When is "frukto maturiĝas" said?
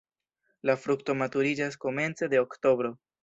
0.85-1.79